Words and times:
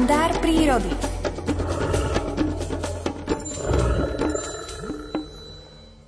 kalendár 0.00 0.32
prírody. 0.40 0.92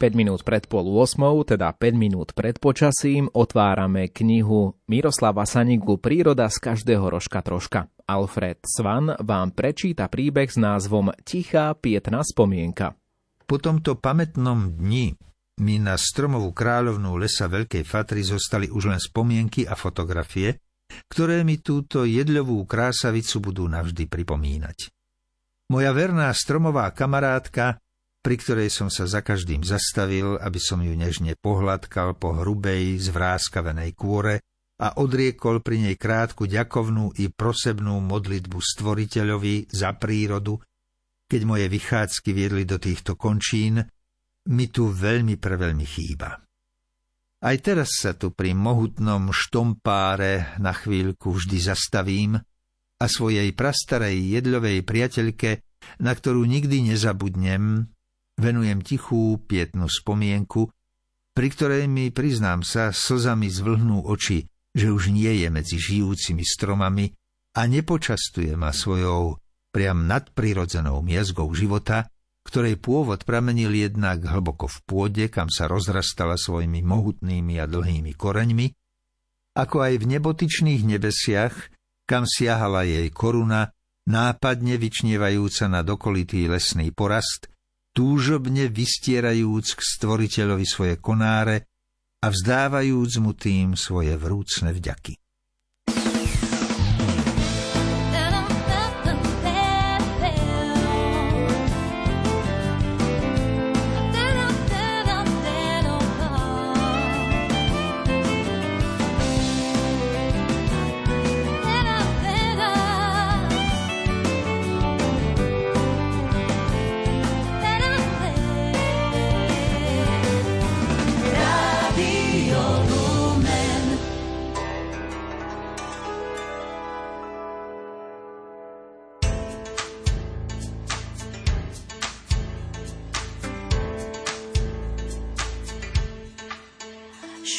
Päť 0.00 0.12
minút 0.16 0.40
pred 0.48 0.64
pol 0.64 0.88
8, 0.96 1.20
teda 1.52 1.76
5 1.76 1.92
minút 1.92 2.32
pred 2.32 2.56
počasím, 2.56 3.28
otvárame 3.28 4.08
knihu 4.08 4.80
Miroslava 4.88 5.44
Sanigu 5.44 6.00
Príroda 6.00 6.48
z 6.48 6.72
každého 6.72 7.04
rožka 7.04 7.44
troška. 7.44 7.92
Alfred 8.08 8.64
Svan 8.64 9.12
vám 9.20 9.52
prečíta 9.52 10.08
príbeh 10.08 10.48
s 10.48 10.56
názvom 10.56 11.12
Tichá 11.20 11.76
pietná 11.76 12.24
spomienka. 12.24 12.96
Po 13.44 13.60
tomto 13.60 14.00
pamätnom 14.00 14.72
dni 14.72 15.20
mi 15.60 15.76
na 15.76 16.00
stromovú 16.00 16.56
kráľovnú 16.56 17.20
lesa 17.20 17.44
Veľkej 17.44 17.84
Fatry 17.84 18.24
zostali 18.24 18.72
už 18.72 18.88
len 18.88 18.96
spomienky 18.96 19.68
a 19.68 19.76
fotografie, 19.76 20.56
ktoré 21.08 21.42
mi 21.42 21.58
túto 21.58 22.02
jedľovú 22.08 22.64
krásavicu 22.64 23.52
budú 23.52 23.64
navždy 23.68 24.08
pripomínať. 24.08 24.92
Moja 25.72 25.90
verná 25.96 26.28
stromová 26.36 26.92
kamarátka, 26.92 27.80
pri 28.22 28.36
ktorej 28.38 28.70
som 28.70 28.92
sa 28.92 29.08
za 29.08 29.24
každým 29.24 29.66
zastavil, 29.66 30.38
aby 30.38 30.60
som 30.62 30.78
ju 30.78 30.94
nežne 30.94 31.34
pohľadkal 31.40 32.14
po 32.20 32.38
hrubej, 32.38 33.00
zvráskavenej 33.00 33.96
kôre 33.98 34.44
a 34.78 34.98
odriekol 35.00 35.58
pri 35.64 35.90
nej 35.90 35.96
krátku 35.98 36.46
ďakovnú 36.46 37.18
i 37.18 37.30
prosebnú 37.30 37.98
modlitbu 38.02 38.58
stvoriteľovi 38.58 39.70
za 39.70 39.94
prírodu, 39.98 40.60
keď 41.26 41.40
moje 41.48 41.66
vychádzky 41.72 42.30
viedli 42.30 42.62
do 42.68 42.76
týchto 42.76 43.16
končín, 43.16 43.80
mi 44.52 44.66
tu 44.68 44.90
veľmi 44.90 45.38
preveľmi 45.38 45.86
chýba. 45.86 46.36
Aj 47.42 47.58
teraz 47.58 47.98
sa 47.98 48.14
tu 48.14 48.30
pri 48.30 48.54
mohutnom 48.54 49.34
štompáre 49.34 50.54
na 50.62 50.70
chvíľku 50.70 51.34
vždy 51.34 51.58
zastavím 51.58 52.38
a 53.02 53.04
svojej 53.10 53.50
prastarej 53.50 54.14
jedľovej 54.38 54.86
priateľke, 54.86 55.50
na 55.98 56.14
ktorú 56.14 56.46
nikdy 56.46 56.94
nezabudnem, 56.94 57.90
venujem 58.38 58.78
tichú 58.86 59.42
pietnú 59.42 59.90
spomienku, 59.90 60.70
pri 61.34 61.48
ktorej 61.50 61.90
mi, 61.90 62.14
priznám 62.14 62.62
sa, 62.62 62.94
slzami 62.94 63.50
zvlhnú 63.50 64.06
oči, 64.06 64.46
že 64.70 64.94
už 64.94 65.10
nie 65.10 65.42
je 65.42 65.48
medzi 65.50 65.82
žijúcimi 65.82 66.46
stromami 66.46 67.10
a 67.58 67.66
nepočastuje 67.66 68.54
ma 68.54 68.70
svojou 68.70 69.34
priam 69.74 70.06
nadprirodzenou 70.06 71.02
miezgou 71.02 71.50
života, 71.58 72.06
ktorej 72.42 72.78
pôvod 72.82 73.22
pramenil 73.22 73.70
jednak 73.70 74.26
hlboko 74.26 74.66
v 74.66 74.78
pôde, 74.82 75.24
kam 75.30 75.46
sa 75.46 75.70
rozrastala 75.70 76.34
svojimi 76.34 76.82
mohutnými 76.82 77.62
a 77.62 77.70
dlhými 77.70 78.12
koreňmi, 78.18 78.66
ako 79.54 79.76
aj 79.84 79.94
v 80.00 80.04
nebotičných 80.18 80.82
nebesiach, 80.82 81.54
kam 82.08 82.26
siahala 82.26 82.82
jej 82.82 83.06
koruna, 83.14 83.70
nápadne 84.10 84.74
vyčnievajúca 84.80 85.70
na 85.70 85.86
dokolitý 85.86 86.50
lesný 86.50 86.90
porast, 86.90 87.46
túžobne 87.94 88.66
vystierajúc 88.66 89.78
k 89.78 89.80
stvoriteľovi 89.80 90.66
svoje 90.66 90.94
konáre 90.98 91.70
a 92.24 92.26
vzdávajúc 92.32 93.12
mu 93.22 93.36
tým 93.36 93.78
svoje 93.78 94.18
vrúcne 94.18 94.74
vďaky. 94.74 95.21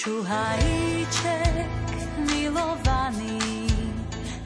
Šuhajček 0.04 1.64
milovaný, 2.28 3.40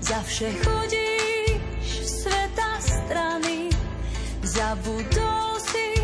vše 0.05 0.53
chodíš 0.61 1.89
sveta 2.05 2.77
strany, 2.77 3.73
zabudol 4.45 5.57
si, 5.57 5.97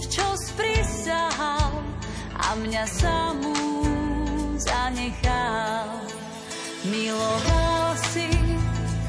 v 0.00 0.04
čo 0.08 0.24
sprisahal 0.40 1.76
a 2.40 2.56
mňa 2.56 2.84
samú 2.88 3.84
zanechal. 4.56 5.92
Miloval 6.88 8.00
si 8.16 8.32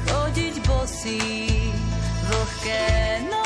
chodiť 0.04 0.54
bosý, 0.68 1.24
vlhké 2.28 2.84
nohy 3.32 3.37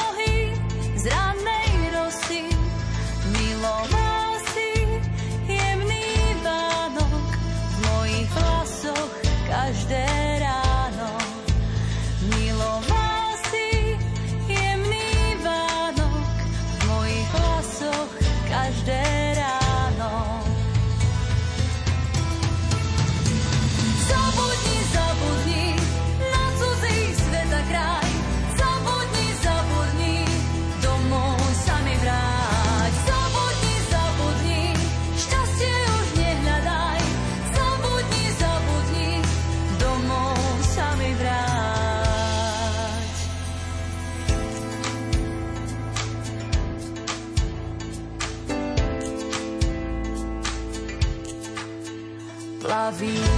vida. 52.93 53.32